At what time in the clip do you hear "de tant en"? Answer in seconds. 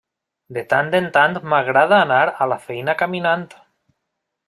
0.57-1.09